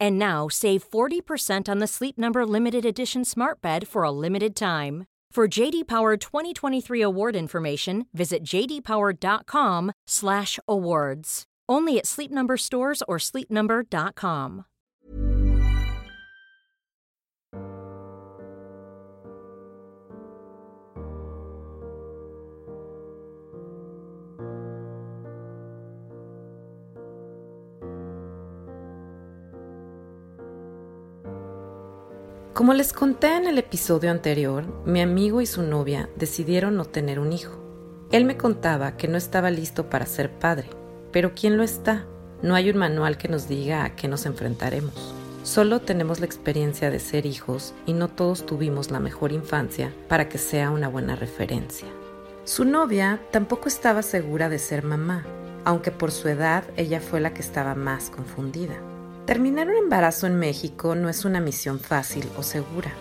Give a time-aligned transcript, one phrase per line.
[0.00, 4.56] And now save 40% on the Sleep Number limited edition Smart Bed for a limited
[4.56, 5.04] time.
[5.30, 11.44] For JD Power 2023 award information, visit jdpower.com/awards.
[11.70, 14.64] Only at Sleep Number stores or sleepnumber.com.
[32.58, 37.20] Como les conté en el episodio anterior, mi amigo y su novia decidieron no tener
[37.20, 37.56] un hijo.
[38.10, 40.68] Él me contaba que no estaba listo para ser padre,
[41.12, 42.04] pero ¿quién lo está?
[42.42, 45.14] No hay un manual que nos diga a qué nos enfrentaremos.
[45.44, 50.28] Solo tenemos la experiencia de ser hijos y no todos tuvimos la mejor infancia para
[50.28, 51.86] que sea una buena referencia.
[52.42, 55.24] Su novia tampoco estaba segura de ser mamá,
[55.64, 58.82] aunque por su edad ella fue la que estaba más confundida.
[59.28, 62.94] Terminar un embarazo en México no es una misión fácil o segura.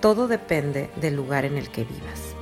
[0.00, 2.34] Todo depende del lugar en el que vivas.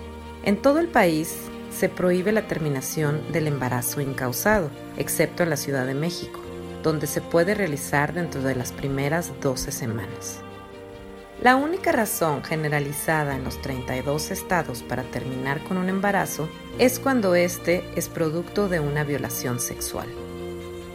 [0.44, 1.34] En todo el país
[1.77, 6.38] se prohíbe la terminación del embarazo incausado, excepto en la Ciudad de México,
[6.84, 10.39] donde se puede realizar dentro de las primeras 12 semanas.
[11.42, 17.34] La única razón generalizada en los 32 estados para terminar con un embarazo es cuando
[17.34, 20.06] éste es producto de una violación sexual.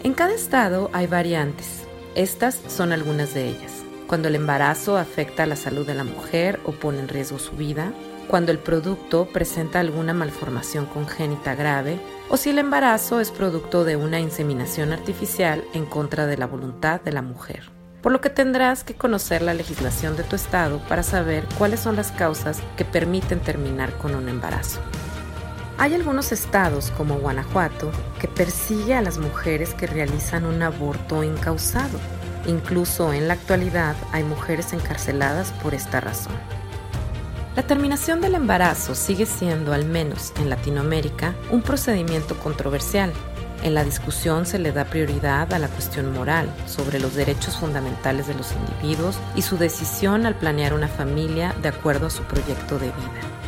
[0.04, 1.89] En cada estado hay variantes,
[2.20, 3.72] estas son algunas de ellas.
[4.06, 7.54] Cuando el embarazo afecta a la salud de la mujer o pone en riesgo su
[7.54, 7.94] vida,
[8.28, 11.98] cuando el producto presenta alguna malformación congénita grave
[12.28, 17.00] o si el embarazo es producto de una inseminación artificial en contra de la voluntad
[17.00, 17.72] de la mujer.
[18.02, 21.96] Por lo que tendrás que conocer la legislación de tu estado para saber cuáles son
[21.96, 24.82] las causas que permiten terminar con un embarazo.
[25.82, 31.98] Hay algunos estados, como Guanajuato, que persigue a las mujeres que realizan un aborto incausado.
[32.48, 36.34] Incluso en la actualidad hay mujeres encarceladas por esta razón.
[37.56, 43.14] La terminación del embarazo sigue siendo, al menos en Latinoamérica, un procedimiento controversial.
[43.64, 48.28] En la discusión se le da prioridad a la cuestión moral sobre los derechos fundamentales
[48.28, 52.80] de los individuos y su decisión al planear una familia de acuerdo a su proyecto
[52.80, 53.39] de vida.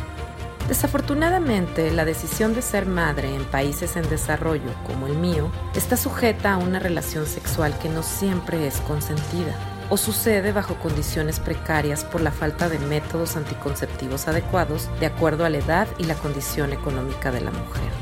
[0.72, 6.54] Desafortunadamente, la decisión de ser madre en países en desarrollo como el mío está sujeta
[6.54, 9.54] a una relación sexual que no siempre es consentida
[9.90, 15.50] o sucede bajo condiciones precarias por la falta de métodos anticonceptivos adecuados de acuerdo a
[15.50, 17.92] la edad y la condición económica de la mujer.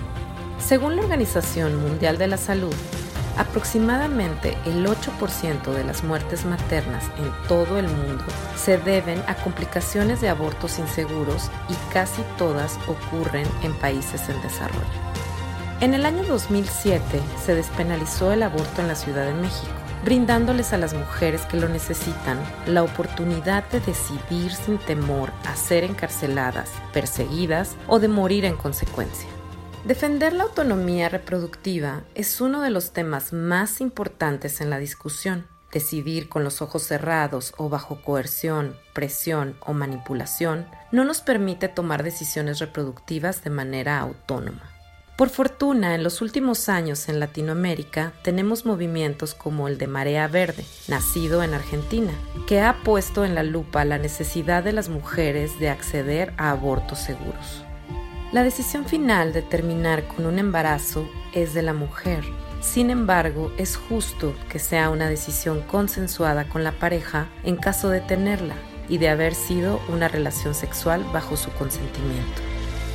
[0.61, 2.75] Según la Organización Mundial de la Salud,
[3.41, 8.23] Aproximadamente el 8% de las muertes maternas en todo el mundo
[8.55, 14.85] se deben a complicaciones de abortos inseguros y casi todas ocurren en países en desarrollo.
[15.81, 17.03] En el año 2007
[17.43, 19.73] se despenalizó el aborto en la Ciudad de México,
[20.05, 25.85] brindándoles a las mujeres que lo necesitan la oportunidad de decidir sin temor a ser
[25.85, 29.40] encarceladas, perseguidas o de morir en consecuencia.
[29.85, 35.47] Defender la autonomía reproductiva es uno de los temas más importantes en la discusión.
[35.73, 42.03] Decidir con los ojos cerrados o bajo coerción, presión o manipulación no nos permite tomar
[42.03, 44.71] decisiones reproductivas de manera autónoma.
[45.17, 50.65] Por fortuna, en los últimos años en Latinoamérica tenemos movimientos como el de Marea Verde,
[50.89, 52.13] nacido en Argentina,
[52.47, 56.99] que ha puesto en la lupa la necesidad de las mujeres de acceder a abortos
[56.99, 57.65] seguros.
[58.33, 62.23] La decisión final de terminar con un embarazo es de la mujer.
[62.61, 68.01] Sin embargo, es justo que sea una decisión consensuada con la pareja en caso de
[68.01, 68.55] tenerla
[68.89, 72.41] y de haber sido una relación sexual bajo su consentimiento.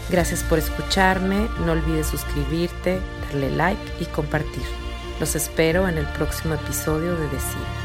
[0.09, 4.63] Gracias por escucharme, no olvides suscribirte, darle like y compartir.
[5.19, 7.84] Los espero en el próximo episodio de Decir.